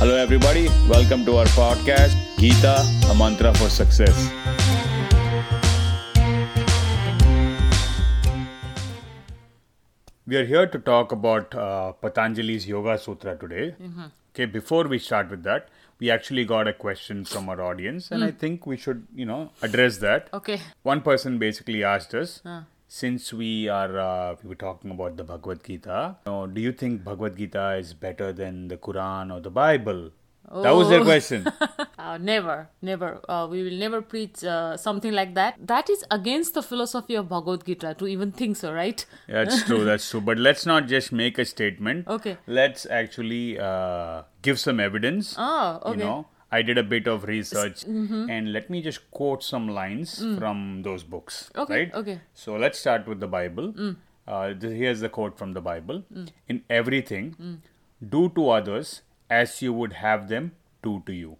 [0.00, 0.68] Hello, everybody.
[0.88, 2.74] Welcome to our podcast, Gita,
[3.10, 4.30] a mantra for success.
[10.26, 13.74] We are here to talk about uh, Patanjali's Yoga Sutra today.
[14.34, 15.68] Okay, before we start with that,
[15.98, 19.50] we actually got a question from our audience, and I think we should, you know,
[19.62, 20.28] address that.
[20.32, 20.60] Okay.
[20.84, 22.40] One person basically asked us,
[22.88, 26.72] since we are uh, we were talking about the Bhagavad Gita, you know, do you
[26.72, 30.10] think Bhagavad Gita is better than the Quran or the Bible?
[30.50, 31.04] That was their Oh.
[31.04, 31.46] question.
[32.08, 33.20] Uh, never, never.
[33.28, 35.56] Uh, we will never preach uh, something like that.
[35.60, 39.04] That is against the philosophy of Bhagavad Gita to even think so, right?
[39.28, 39.84] That's true.
[39.84, 40.22] That's true.
[40.22, 42.06] But let's not just make a statement.
[42.08, 42.38] Okay.
[42.46, 45.34] Let's actually uh, give some evidence.
[45.36, 45.98] Oh, okay.
[45.98, 48.30] You know, I did a bit of research, mm-hmm.
[48.30, 50.38] and let me just quote some lines mm.
[50.38, 51.50] from those books.
[51.54, 51.94] Okay, Right.
[51.94, 52.20] okay.
[52.34, 53.72] So let's start with the Bible.
[53.72, 53.96] Mm.
[54.26, 56.28] Uh, here's the quote from the Bible: mm.
[56.48, 57.60] "In everything,
[58.16, 61.36] do to others as you would have them do to you,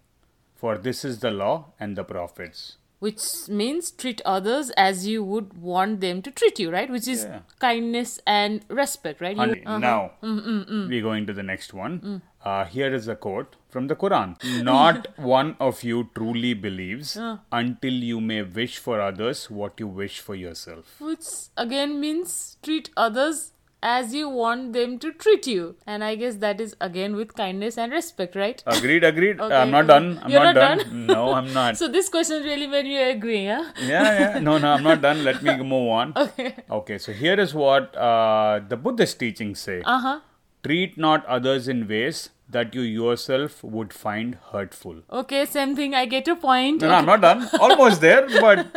[0.55, 5.53] for this is the law and the prophets." Which means treat others as you would
[5.65, 6.89] want them to treat you, right?
[6.95, 7.39] Which is Yeah.
[7.65, 9.37] kindness and respect, right?
[9.37, 9.77] You- uh-huh.
[9.77, 12.21] Now, we're going to the next one.
[12.43, 17.17] Uh, here is a quote from the Quran Not one of you truly believes
[17.51, 20.99] until you may wish for others what you wish for yourself.
[20.99, 21.25] Which
[21.57, 25.75] again means treat others as you want them to treat you.
[25.87, 28.61] And I guess that is again with kindness and respect, right?
[28.65, 29.39] Agreed, agreed.
[29.45, 30.19] Okay, I'm not done.
[30.21, 31.05] I'm You're not, not done.
[31.13, 31.77] No, I'm not.
[31.77, 33.63] So this question is really made you agree, huh?
[33.81, 34.39] yeah, yeah.
[34.39, 35.23] No, no, I'm not done.
[35.23, 36.13] Let me move on.
[36.15, 36.55] Okay.
[36.69, 40.19] Okay, so here is what uh, the Buddhist teachings say Uh huh.
[40.63, 45.01] Treat not others in ways that you yourself would find hurtful.
[45.11, 45.93] Okay, same thing.
[45.93, 46.81] I get your point.
[46.81, 47.47] No, no, I'm not done.
[47.59, 48.67] Almost there, but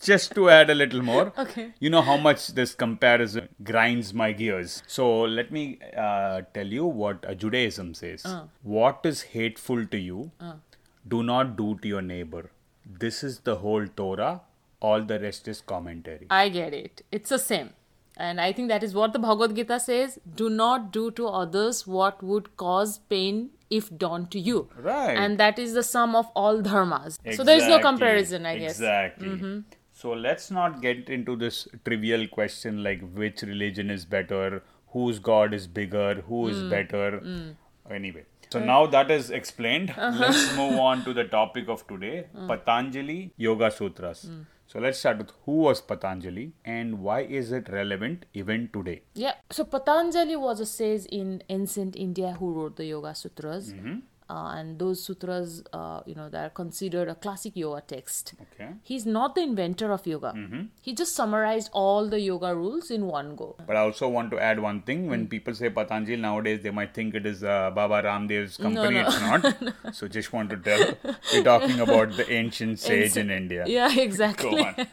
[0.00, 1.32] just to add a little more.
[1.38, 1.72] Okay.
[1.78, 4.82] You know how much this comparison grinds my gears.
[4.86, 8.26] So let me uh, tell you what uh, Judaism says.
[8.62, 10.30] What is hateful to you,
[11.06, 12.50] do not do to your neighbor.
[12.86, 14.40] This is the whole Torah.
[14.80, 16.26] All the rest is commentary.
[16.30, 17.02] I get it.
[17.12, 17.70] It's the same.
[18.20, 20.18] And I think that is what the Bhagavad Gita says.
[20.36, 24.68] Do not do to others what would cause pain if done to you.
[24.76, 25.16] Right.
[25.16, 27.18] And that is the sum of all dharmas.
[27.24, 27.36] Exactly.
[27.36, 28.72] So there is no comparison, I guess.
[28.72, 29.28] Exactly.
[29.28, 29.60] Mm-hmm.
[29.92, 35.54] So let's not get into this trivial question like which religion is better, whose god
[35.54, 36.70] is bigger, who is mm.
[36.70, 37.20] better.
[37.20, 37.54] Mm.
[37.90, 38.24] Anyway.
[38.52, 40.18] So now that is explained, uh-huh.
[40.18, 42.48] let's move on to the topic of today mm.
[42.48, 44.28] Patanjali Yoga Sutras.
[44.72, 49.02] So let's start with who was Patanjali and why is it relevant even today?
[49.14, 49.32] Yeah.
[49.50, 53.72] So Patanjali was a sage in ancient India who wrote the Yoga Sutras.
[53.72, 53.98] Mm-hmm.
[54.30, 58.34] Uh, and those sutras, uh, you know, they are considered a classic yoga text.
[58.42, 58.68] Okay.
[58.84, 60.32] He's not the inventor of yoga.
[60.36, 60.62] Mm-hmm.
[60.80, 63.56] He just summarized all the yoga rules in one go.
[63.66, 65.08] But I also want to add one thing.
[65.08, 68.94] When people say Patanjali nowadays, they might think it is uh, Baba Ramdev's company.
[69.00, 69.08] no.
[69.08, 69.96] It's not.
[69.96, 70.94] So just want to tell.
[71.32, 73.64] We're talking about the ancient sage in India.
[73.66, 74.60] Yeah, exactly.
[74.60, 74.86] on.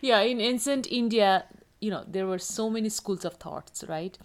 [0.00, 1.44] yeah, in ancient India,
[1.80, 4.16] you know, there were so many schools of thoughts, right?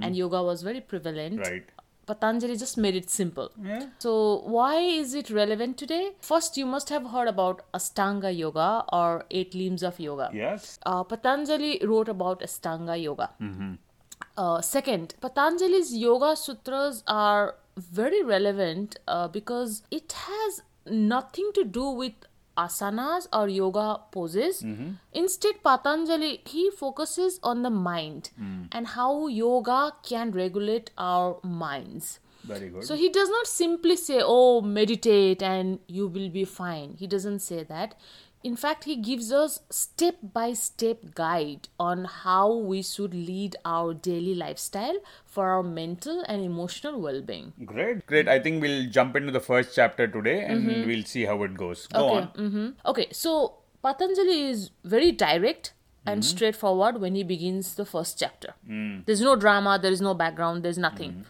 [0.00, 1.34] And yoga was very prevalent.
[1.40, 1.52] Mm-hmm.
[1.52, 1.64] Right.
[2.06, 3.50] Patanjali just made it simple.
[3.62, 3.86] Yeah.
[3.98, 6.12] So, why is it relevant today?
[6.20, 10.30] First, you must have heard about Astanga Yoga or Eight Limbs of Yoga.
[10.32, 10.78] Yes.
[10.84, 13.30] Uh, Patanjali wrote about Astanga Yoga.
[13.40, 13.74] Mm-hmm.
[14.36, 21.88] Uh, second, Patanjali's Yoga Sutras are very relevant uh, because it has nothing to do
[21.88, 22.12] with
[22.56, 24.62] asanas or yoga poses.
[24.62, 24.90] Mm-hmm.
[25.12, 28.68] Instead, Patanjali he focuses on the mind mm.
[28.72, 32.18] and how yoga can regulate our minds.
[32.44, 32.84] Very good.
[32.84, 36.96] So he does not simply say, Oh, meditate and you will be fine.
[36.98, 37.94] He doesn't say that.
[38.42, 43.94] In fact, he gives us step by step guide on how we should lead our
[43.94, 47.52] daily lifestyle for our mental and emotional well being.
[47.64, 48.06] Great.
[48.06, 48.28] Great.
[48.28, 50.88] I think we'll jump into the first chapter today and mm-hmm.
[50.88, 51.86] we'll see how it goes.
[51.86, 52.24] Go on.
[52.28, 55.72] hmm Okay, so Patanjali is very direct
[56.06, 56.36] and mm-hmm.
[56.36, 58.54] straightforward when he begins the first chapter.
[58.68, 59.06] Mm.
[59.06, 61.10] There's no drama, there is no background, there's nothing.
[61.10, 61.22] Mm-hmm.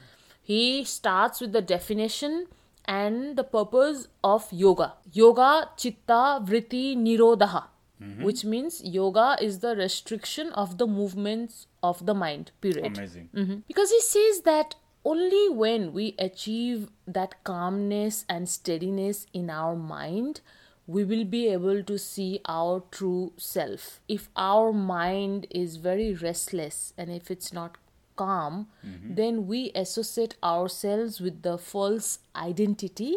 [0.42, 2.46] He starts with the definition
[2.86, 4.94] and the purpose of yoga.
[5.12, 7.64] Yoga chitta vritti nirodha,
[8.20, 12.96] which means yoga is the restriction of the movements of the mind, period.
[12.98, 13.28] Amazing.
[13.32, 13.62] Mhm.
[13.68, 14.74] Because he says that
[15.04, 20.40] only when we achieve that calmness and steadiness in our mind,
[20.86, 24.00] we will be able to see our true self.
[24.08, 27.78] If our mind is very restless and if it's not
[28.16, 28.68] calm,
[29.04, 33.16] then we associate ourselves with the false identity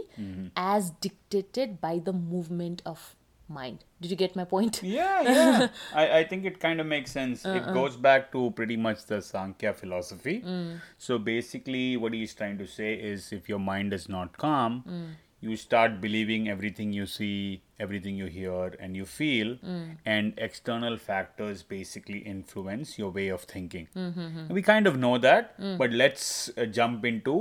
[0.56, 3.16] as dictated by the movement of
[3.48, 3.84] mind.
[4.02, 4.82] Did you get my point?
[4.84, 5.68] Yeah, yeah.
[5.94, 7.46] I, I think it kind of makes sense.
[7.46, 7.56] Uh-uh.
[7.56, 10.42] It goes back to pretty much the Sankhya philosophy.
[10.46, 10.80] Mm.
[10.98, 15.12] So basically, what he's trying to say is if your mind is not calm, Mm.
[15.46, 19.98] You start believing everything you see, everything you hear, and you feel, Mm.
[20.06, 23.88] and external factors basically influence your way of thinking.
[23.96, 24.54] Mm-hmm.
[24.60, 25.78] We kind of know that, Mm.
[25.84, 27.38] but let's uh, jump into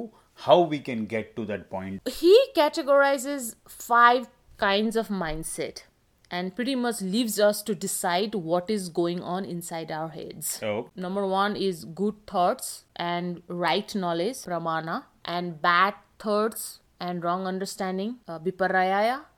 [0.49, 2.15] how we can get to that point.
[2.21, 5.83] He categorizes five kinds of mindset
[6.31, 10.49] and pretty much leaves us to decide what is going on inside our heads.
[10.49, 17.47] So, Number one is good thoughts and right knowledge, pramana, and bad thoughts and wrong
[17.53, 18.39] understanding, uh.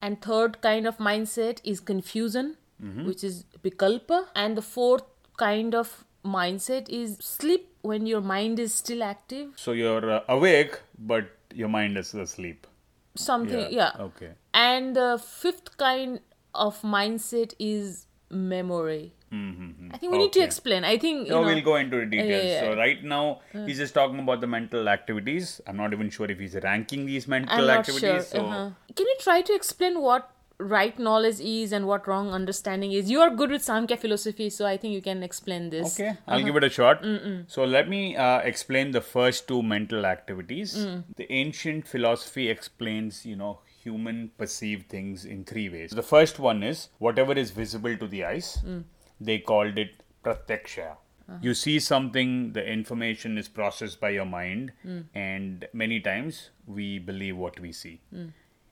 [0.08, 2.56] And third kind of mindset is confusion,
[3.08, 4.18] which is vikalpa.
[4.34, 5.04] And the fourth
[5.44, 9.50] kind of mindset is sleep when your mind is still active.
[9.64, 11.30] so you're uh, awake, but
[11.62, 12.66] your mind is asleep.
[13.14, 13.92] Something, yeah.
[14.06, 14.32] Okay.
[14.52, 16.20] And the fifth kind
[16.54, 19.12] of mindset is memory.
[19.32, 20.84] I think we need to explain.
[20.84, 22.44] I think you No, know, we'll go into the details.
[22.44, 22.60] yeah, yeah.
[22.60, 25.60] So right now he's just talking about the mental activities.
[25.66, 28.00] I'm not even sure if he's ranking these mental activities.
[28.00, 28.20] sure.
[28.20, 28.70] So uh-huh.
[28.94, 33.10] Can you try to explain what right knowledge is and what wrong understanding is?
[33.10, 35.98] You are good with Samkhya philosophy, so I think you can explain this.
[36.00, 37.04] okay, I'll give it a shot.
[37.48, 40.76] So let me uh, explain the first two mental activities.
[40.76, 41.04] Mm.
[41.16, 45.90] The ancient philosophy explains, you know, human perceive things in three ways.
[45.90, 48.58] The first one is whatever is visible to the eyes.
[48.66, 48.84] Mm.
[49.20, 50.88] They called it pratyaksha.
[51.28, 51.38] Uh-huh.
[51.42, 55.04] You see something, the information is processed by your mind, Mm.
[55.14, 58.00] and many times we believe what we see.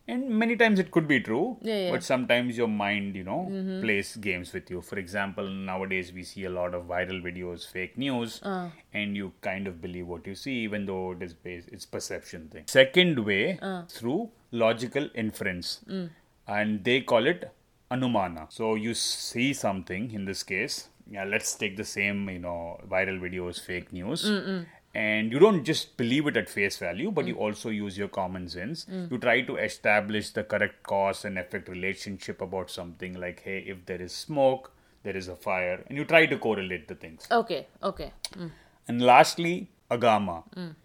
[0.06, 1.66] And many times it could be true, Mm.
[1.68, 1.90] Yeah, yeah.
[1.92, 3.80] but sometimes your mind, you know, Mm-hmm.
[3.84, 4.82] plays games with you.
[4.82, 8.68] For example, nowadays we see a lot of viral videos, fake news, Uh.
[8.92, 12.48] and you kind of believe what you see, even though it is based, it's perception
[12.54, 12.64] thing.
[12.76, 13.82] Second way, Uh.
[13.96, 14.20] through
[14.52, 16.10] logical inference, Mm.
[16.46, 17.50] and they call it
[17.94, 18.46] anumana.
[18.52, 20.88] So you see something in this case.
[21.10, 24.24] Yeah, let's take the same, you know, viral videos, fake news.
[24.94, 27.40] And you don't just believe it at face value, but you mm.
[27.40, 28.84] also use your common sense.
[28.84, 29.10] Mm.
[29.10, 33.84] You try to establish the correct cause and effect relationship about something like, hey, if
[33.86, 34.70] there is smoke,
[35.02, 37.26] there is a fire, and you try to correlate the things.
[37.30, 38.12] Okay, okay.
[38.36, 38.50] Mm.
[38.86, 40.44] And lastly, agama.
[40.56, 40.76] Mm.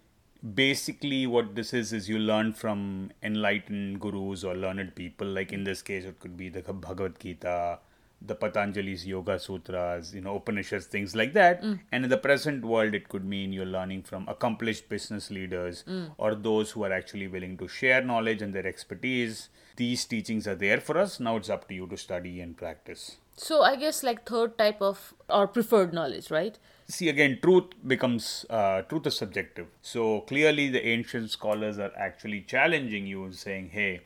[0.54, 5.26] Basically, what this is is you learn from enlightened gurus or learned people.
[5.26, 7.78] Like in this case, it could be the Bhagavad Gita,
[8.22, 11.62] the Patanjali's Yoga Sutras, you know, Upanishads, things like that.
[11.62, 11.80] Mm.
[11.92, 16.10] And in the present world, it could mean you're learning from accomplished business leaders mm.
[16.18, 19.48] or those who are actually willing to share knowledge and their expertise.
[19.76, 21.20] These teachings are there for us.
[21.20, 23.16] Now it's up to you to study and practice.
[23.36, 26.58] So I guess like third type of or preferred knowledge, right?
[26.90, 29.66] See again truth becomes uh, truth is subjective.
[29.82, 34.02] So clearly the ancient scholars are actually challenging you and saying hey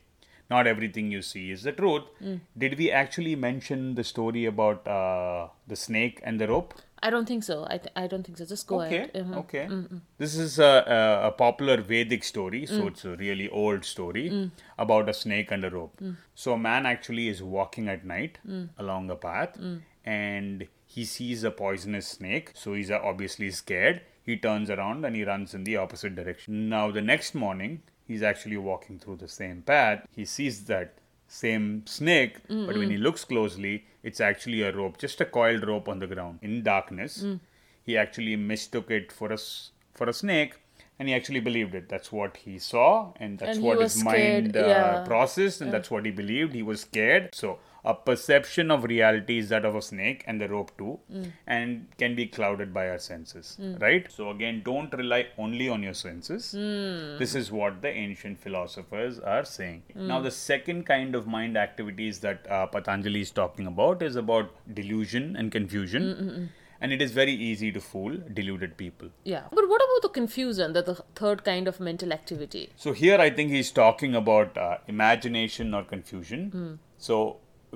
[0.50, 2.02] not everything you see is the truth.
[2.18, 2.36] Hmm.
[2.56, 6.74] Did we actually mention the story about uh, the snake and the rope?
[7.02, 7.66] I don't think so.
[7.68, 8.46] I th- I don't think so.
[8.46, 9.10] Just go okay ahead.
[9.14, 9.40] Uh-huh.
[9.40, 9.66] okay.
[9.70, 10.00] Mm, mm.
[10.16, 12.86] This is a, a, a popular vedic story so mm.
[12.88, 16.00] it's a really old story about a snake and a rope.
[16.34, 18.38] So a man actually is walking at night
[18.78, 19.58] along a path
[20.04, 24.00] and he sees a poisonous snake so he's uh, obviously scared.
[24.28, 26.68] He turns around and he runs in the opposite direction.
[26.68, 30.06] Now the next morning he's actually walking through the same path.
[30.14, 30.94] He sees that
[31.28, 35.88] same snake but when he looks closely it's actually a rope just a coiled rope
[35.88, 36.38] on the ground.
[36.42, 37.24] In darkness
[37.82, 39.38] he actually mistook it for a
[39.98, 40.54] for a snake
[40.98, 41.88] and he actually believed it.
[41.88, 45.04] That's what he saw and that's And what his scared, mind uh, yeah.
[45.04, 46.54] processed and that's what he believed.
[46.54, 47.34] He was scared.
[47.34, 47.58] So
[47.92, 50.92] a perception of reality is that of a snake and the rope too
[51.46, 55.94] and can be clouded by our senses right so again don't rely only on your
[55.94, 56.50] senses
[57.22, 62.20] this is what the ancient philosophers are saying now the second kind of mind activities
[62.20, 64.50] that uh, patanjali is talking about is about
[64.82, 66.50] delusion and confusion
[66.80, 69.44] and it is very easy to fool deluded people Yeah.
[69.58, 70.72] But what about the confusion?
[70.74, 72.64] That the third kind of mental activity.
[72.76, 76.42] So here I think he's talking about uh, imagination or confusion.
[76.98, 77.16] So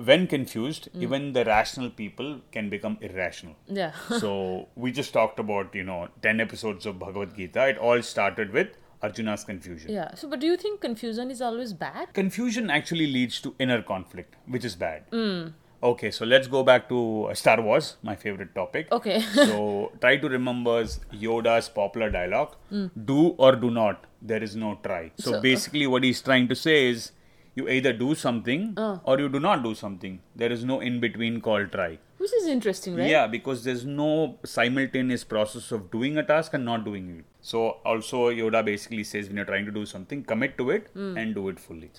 [0.05, 1.01] when confused, mm.
[1.01, 3.55] even the rational people can become irrational.
[3.67, 3.93] Yeah.
[4.19, 7.67] so we just talked about you know ten episodes of Bhagavad Gita.
[7.69, 9.91] It all started with Arjuna's confusion.
[9.91, 10.13] yeah.
[10.15, 12.13] So, but do you think confusion is always bad?
[12.13, 15.09] Confusion actually leads to inner conflict, which is bad.
[15.11, 15.53] Mm.
[15.81, 18.91] Okay, so let's go back to Star Wars, my favorite topic.
[18.91, 19.21] Okay.
[19.33, 22.91] so try to remember Yoda's popular dialogue mm.
[23.05, 25.11] do or do not, there is no try.
[25.17, 27.11] So, So, basically, what he's trying to say is
[27.59, 28.99] you either do something ah.
[29.03, 30.19] or you do not do something.
[30.35, 31.89] There is no in between called try.
[32.17, 33.09] Which is interesting, right?
[33.09, 37.25] Yeah, because there's no simultaneous process of doing a task and not doing it.
[37.41, 41.17] So, also, Yoda basically says when you're trying to do something, commit to it hmm.
[41.17, 41.91] and do it fully.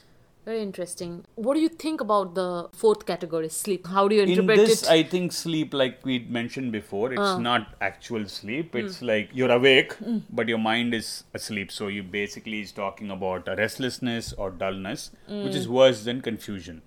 [0.46, 1.24] Very interesting.
[1.34, 3.86] What do you think about the fourth category, sleep?
[3.86, 4.88] How do you In interpret this, it?
[4.88, 4.92] Uh.
[4.94, 8.72] I think sleep, like we mentioned before, it's not actual sleep.
[8.72, 8.78] Hmm.
[8.78, 9.94] It's like you're awake,
[10.30, 11.70] but your mind is asleep.
[11.70, 15.58] So you basically is talking about a restlessness or dullness, which Hmm.
[15.62, 16.82] is worse than confusion.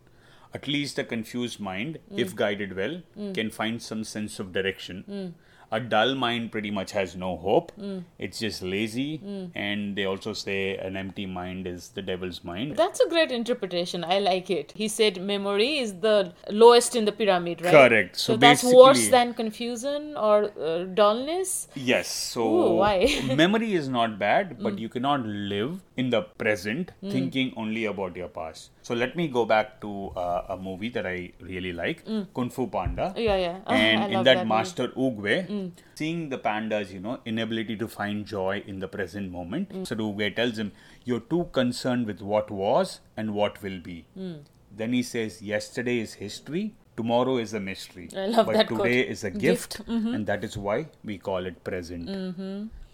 [0.55, 2.19] At least a confused mind, Hmm.
[2.25, 3.01] if guided well,
[3.33, 5.35] can find some sense of direction.
[5.75, 7.71] A dull mind pretty much has no hope.
[7.83, 7.99] Hmm.
[8.25, 9.09] It's just lazy,
[9.55, 10.57] and they also say
[10.89, 12.75] an empty mind is the devil's mind.
[12.81, 14.03] That's a great interpretation.
[14.15, 14.73] I like it.
[14.81, 16.17] He said memory is the
[16.63, 17.73] lowest in the pyramid, right?
[17.77, 18.17] Correct.
[18.25, 21.67] So, So that's worse than confusion or uh, dullness.
[21.75, 22.07] Yes.
[22.35, 22.97] So Ooh, why?
[23.43, 24.63] memory is not bad, Mm.
[24.67, 25.25] but you cannot
[25.55, 28.69] live in the present thinking only about your past.
[28.87, 29.91] So let me go back to
[30.23, 31.17] uh, a movie that I
[31.51, 32.05] really like,
[32.39, 33.13] Kung Fu Panda.
[33.17, 33.59] Yeah, yeah.
[33.67, 34.03] Oh, and Mm.
[34.03, 34.53] I in that, that movie.
[35.63, 35.71] Mm.
[36.01, 39.85] Seeing the panda's, you know, inability to find joy in the present moment, Mm.
[40.05, 40.71] Oogway tells him,
[41.11, 44.37] "You're too concerned with what was and what will be." Mm.
[44.83, 46.63] Then he says, "Yesterday is history."
[46.97, 48.81] Tomorrow is a mystery, I love but that quote.
[48.83, 49.77] today is a gift, Gift.
[49.93, 50.11] Mm-hmm.
[50.15, 50.75] and that is why
[51.11, 52.11] we call it present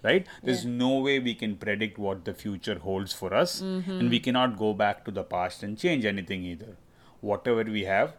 [0.07, 3.97] right there's no way we can predict what the future holds for us Mm-hmm.
[3.99, 6.71] and we cannot go back to the past and change anything either
[7.31, 8.13] whatever we have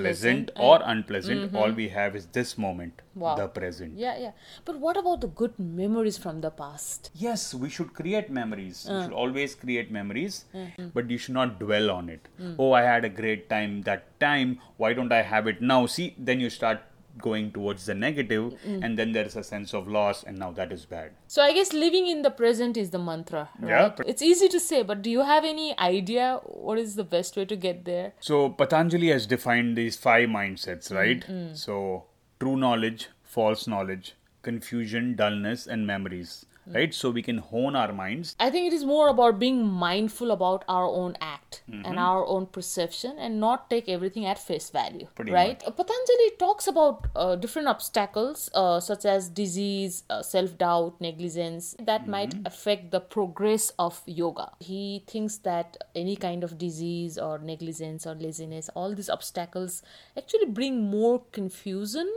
[0.00, 3.20] pleasant Pleasant or unpleasant all we have is this moment Mm-hmm.
[3.24, 3.34] Wow.
[3.36, 4.32] the present Yeah, yeah.
[4.66, 7.10] But what about the good memories from the past?
[7.26, 10.88] yes we should create memories you should always create memories Mm-hmm.
[10.98, 12.54] but you should not dwell on it Mm.
[12.64, 14.52] oh i had a great time that time
[14.84, 16.80] why don't i have it now see then you start
[17.18, 18.84] going towards the negative Mm.
[18.84, 21.72] and then there's a sense of loss and now that is bad So I guess
[21.72, 23.68] living in the present is the mantra, right?
[23.70, 27.36] Yeah, It's easy to say, but do you have any idea what is the best
[27.36, 28.12] way to get there?
[28.20, 31.24] So Patanjali has defined these five mindsets, right?
[31.54, 32.04] So
[32.40, 36.46] true knowledge, false knowledge, confusion, dullness, and memories.
[36.74, 36.92] Right?
[36.92, 38.34] So we can hone our minds.
[38.40, 41.84] I think it is more about being mindful about our own act Mm-hmm.
[41.86, 45.06] and our own perception and not take everything at face value.
[45.16, 45.60] Pretty right?
[45.66, 51.74] Uh, Patanjali talks about uh, different obstacles uh, such as disease, uh, self doubt, negligence
[51.80, 52.46] that might Mm-hmm.
[52.46, 54.52] affect the progress of yoga.
[54.60, 59.82] He thinks that any kind of disease or negligence or laziness, all these obstacles
[60.16, 62.08] actually bring more confusion.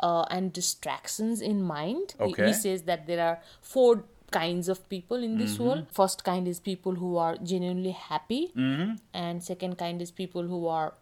[0.00, 2.14] Uh, and distractions in mind.
[2.18, 2.46] He- Okay.
[2.48, 5.64] he says that there are four kinds of people in this Mm-hmm.
[5.64, 8.92] world first kind is people who are genuinely happy Mm-hmm.
[9.22, 10.92] and second kind is people who are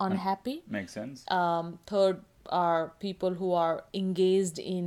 [0.00, 1.24] unhappy Makes sense.
[1.38, 2.20] um, third
[2.50, 4.86] are people who are engaged in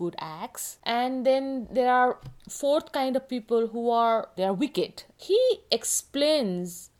[0.00, 2.18] good acts and then there are
[2.48, 5.40] fourth kind of people who are they are wicked he
[5.72, 6.90] explains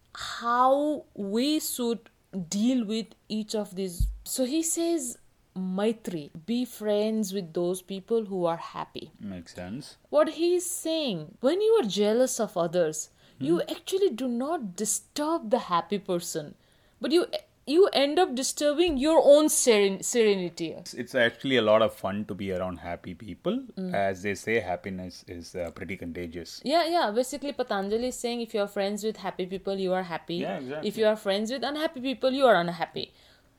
[0.40, 2.10] how we should
[2.48, 5.16] deal with each of these so he says
[5.56, 9.96] maitri be friends with those people who are happy Makes sense.
[10.10, 13.70] what he is saying when you are jealous of others you Hmm.
[13.76, 16.54] actually do not disturb the happy person
[17.00, 17.26] but you
[17.66, 22.24] you end up disturbing your own seren- serenity It's- It's actually a lot of fun
[22.26, 23.56] to be around happy people.
[23.78, 23.94] Mm.
[23.94, 26.60] As they say, happiness is uh, pretty contagious.
[26.72, 30.02] yeah yeah basically patanjali is saying if you are friends with happy people you are
[30.10, 30.88] happy Yeah, exactly.
[30.90, 33.06] if you are friends with unhappy people you are unhappy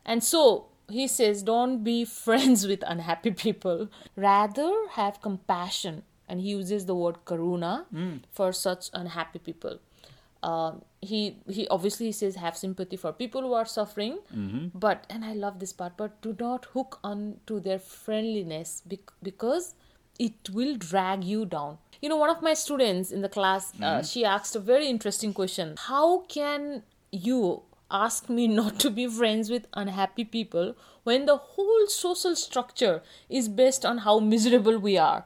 [0.06, 0.44] and so
[0.89, 6.96] he says don't be friends with unhappy people rather have compassion and he uses the
[6.96, 8.18] word karuna Hmm.
[8.32, 9.80] for such unhappy people
[10.44, 14.68] um, he he obviously says have sympathy for people who are suffering Mm-hmm.
[14.86, 19.13] but and i love this part but do not hook on to their friendliness bec-
[19.24, 19.74] because
[20.20, 23.77] it will drag you down you know one of my students in the class uh,
[23.84, 24.04] Mm-hmm.
[24.12, 27.63] she asked a very interesting question how can you
[28.02, 32.96] ask me not to be friends with unhappy people when the whole social structure
[33.30, 35.20] is based on how miserable we are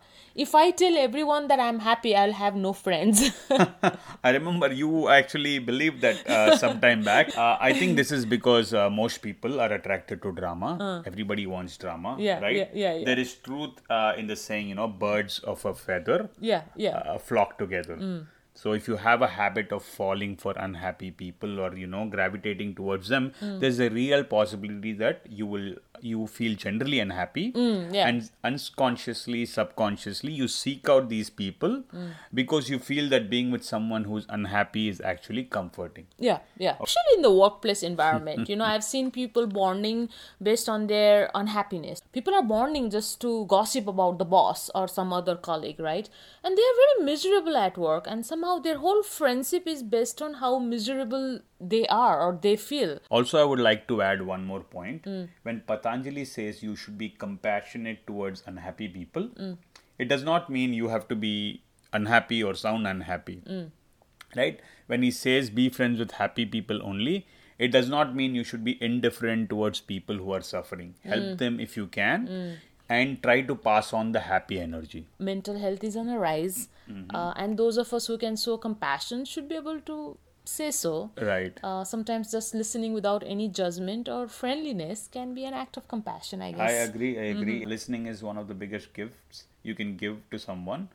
[0.46, 3.22] if i tell everyone that i'm happy i'll have no friends
[4.24, 7.30] I remember you actually believed that uh, sometime back.
[7.38, 11.04] Uh, I think this is because uh, most people are attracted to drama.
[11.12, 12.56] Everybody wants drama, Yeah, right?
[12.56, 13.06] yeah, yeah, yeah.
[13.06, 16.98] There is truth uh, in the saying, you know, birds of a feather yeah yeah
[16.98, 17.98] uh, flock together.
[18.60, 22.74] So if you have a habit of falling for unhappy people or you know gravitating
[22.76, 23.60] towards them, hmm.
[23.60, 28.08] there's a real possibility that you will you feel generally unhappy mm, yeah.
[28.08, 32.12] and unconsciously subconsciously you seek out these people mm.
[32.34, 36.74] because you feel that being with someone who's unhappy is actually comforting Yeah, yeah.
[36.74, 40.10] Especially in the workplace environment, you know, I've seen people bonding
[40.42, 42.02] based on their unhappiness.
[42.12, 46.10] People are bonding just to gossip about the boss or some other colleague, right?
[46.44, 50.36] And they are very miserable at work, and somehow their whole friendship is based on
[50.36, 53.00] how miserable they are or they feel.
[53.10, 55.04] Also, I would like to add one more point.
[55.04, 55.30] Mm.
[55.44, 59.54] When Patanjali says you should be compassionate towards unhappy people, hmm.
[59.98, 63.42] it does not mean you have to be unhappy or sound unhappy.
[63.48, 63.66] Hmm.
[64.36, 64.60] right?
[64.88, 67.28] When he says be friends with happy people only,
[67.58, 70.96] it does not mean you should be indifferent towards people who are suffering.
[71.04, 71.10] Hmm.
[71.10, 75.06] Help them if you can and try to pass on the happy energy.
[75.20, 77.16] mental health is on a rise, mm-hmm.
[77.16, 80.18] uh, and those of us who can show compassion should be able to
[80.50, 81.12] say so.
[81.22, 81.58] Right.
[81.64, 86.42] Uh, sometimes just listening without any judgment or friendliness can be an act of compassion,
[86.42, 86.72] I guess.
[86.72, 87.18] I agree.
[87.18, 87.66] I agree.
[87.66, 90.90] Listening is one of the biggest gifts you can give to someone.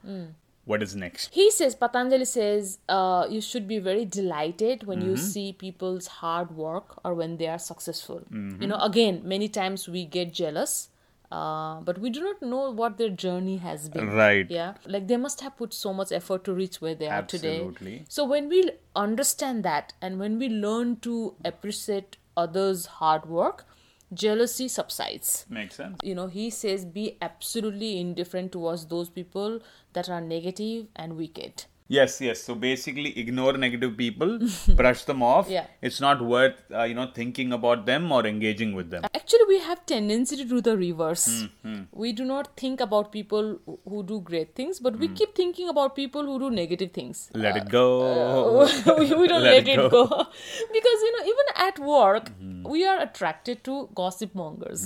[0.67, 1.29] What is next?
[1.35, 6.53] He says, Patanjali says, uh, you should be very delighted when you see people's hard
[6.57, 8.23] work or when they are successful.
[8.31, 10.89] You know, again, many times we get jealous,
[11.31, 14.11] uh, but we do not know what their journey has been.
[14.11, 14.49] Right.
[14.51, 14.75] Yeah.
[14.87, 17.57] Like they must have put so much effort to reach where they are today.
[17.57, 18.05] Absolutely.
[18.09, 23.65] So when we understand that and when we learn to appreciate others' hard work,
[24.13, 25.99] jealousy subsides Makes sense.
[26.05, 29.59] you know he says be absolutely indifferent towards those people
[29.93, 32.43] that are negative and wicked Yes, yes.
[32.43, 34.39] So basically, ignore negative people,
[34.77, 35.49] brush them off.
[35.51, 35.67] Yeah.
[35.83, 39.05] It's not worth uh, you know thinking about them or engaging with them.
[39.19, 41.25] actually we have tendency to do the reverse
[41.67, 43.47] Hmm, we do not think about people
[43.91, 47.57] who- do great things but we keep thinking about people who do negative things Let
[47.61, 47.87] it go.
[48.99, 50.03] we, we don't Let let, it it go.
[50.79, 52.63] because you know even at work Hmm.
[52.75, 54.85] we are attracted to gossip mongers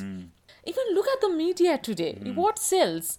[0.70, 2.34] even look at the media today Hmm.
[2.42, 3.10] what sells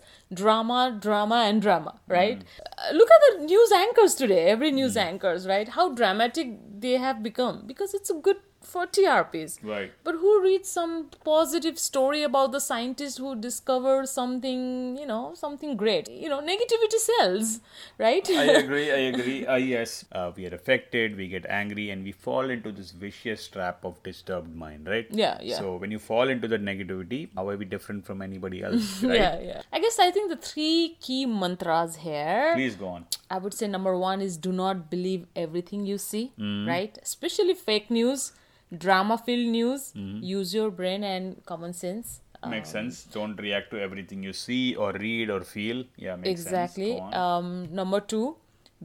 [0.42, 2.68] drama drama and drama right Hmm.
[2.78, 6.54] Uh, look at the news anchors today every news anchors right how dramatic
[6.86, 9.92] they have become because it's a good for trps Right.
[10.04, 15.76] but who reads some positive story about the scientist who discovered something you know something
[15.78, 17.60] great you know negativity sells
[17.98, 18.92] right I agree.
[18.92, 19.46] I agree.
[19.46, 21.16] Uh, yes, uh, we are affected.
[21.16, 24.88] We get angry, and we fall into this vicious trap of disturbed mind.
[24.88, 25.08] Right.
[25.10, 25.58] Yeah, yeah.
[25.58, 29.02] So when you fall into that negativity, how are we different from anybody else?
[29.10, 29.16] Right.
[29.20, 29.62] Yeah, yeah.
[29.74, 32.52] I guess I think the three key mantras here.
[32.56, 33.06] Please go on.
[33.30, 36.68] I would say number one is do not believe everything you see, Mm.
[36.68, 36.98] right?
[37.02, 38.32] Especially fake news,
[38.78, 39.92] drama filled news.
[39.96, 40.24] Mm.
[40.24, 42.22] Use your brain and common sense.
[42.42, 43.04] Uh, Makes sense.
[43.06, 45.84] Don't react to everything you see or read or feel.
[45.98, 46.98] Yeah, makes exactly.
[46.98, 47.14] sense.
[47.16, 48.38] Um, number two,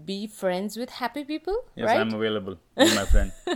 [0.04, 2.00] be friends with happy people, yes, right?
[2.00, 2.56] I'm available.
[2.76, 3.32] Be my friend.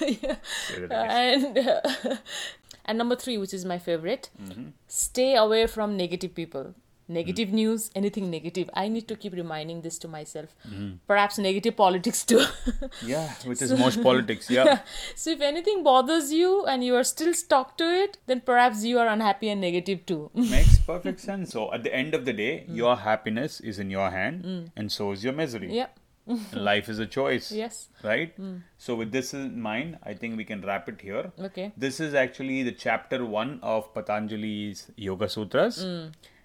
[0.00, 0.36] Yeah.
[0.76, 0.92] Again.
[0.92, 2.18] and
[2.86, 4.68] and number three, which is my favorite, Mm-hmm.
[4.86, 6.74] stay away from negative people.
[7.08, 8.68] Negative news, anything negative.
[8.74, 10.54] I need to keep reminding this to myself.
[10.68, 10.96] Mm-hmm.
[11.06, 12.44] Perhaps negative politics too.
[13.02, 14.50] Yeah, which is most politics.
[14.50, 14.80] Yeah.
[15.14, 18.98] so if anything bothers you and you are still stuck to it, then perhaps you
[18.98, 20.30] are unhappy and negative too.
[20.34, 21.50] Makes perfect sense.
[21.50, 22.76] So at the end of the day, mm.
[22.76, 24.70] your happiness is in your hand, mm.
[24.76, 25.74] and so is your misery.
[25.74, 25.88] yeah.
[26.52, 27.50] Life is a choice.
[27.50, 27.88] Yes.
[28.02, 28.38] Right?
[28.38, 28.60] Mm.
[28.76, 31.32] So with this in mind, I think we can wrap it here.
[31.40, 31.72] Okay.
[31.74, 35.82] This is actually the chapter one of Patanjali's Yoga Sutras.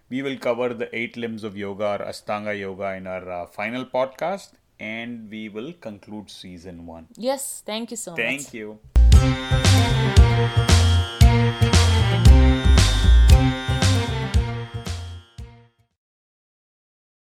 [0.09, 3.85] We will cover the eight limbs of yoga or Astanga Yoga in our uh, final
[3.85, 7.07] podcast, and we will conclude season one.
[7.15, 7.63] Yes.
[7.65, 8.19] Thank you so much.
[8.19, 8.79] Thank you.